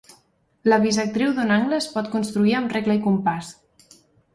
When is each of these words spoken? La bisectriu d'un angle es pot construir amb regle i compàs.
La 0.73 0.79
bisectriu 0.85 1.37
d'un 1.41 1.55
angle 1.57 1.79
es 1.83 1.91
pot 1.99 2.11
construir 2.17 2.59
amb 2.65 2.77
regle 2.79 3.01
i 3.01 3.07
compàs. 3.09 3.57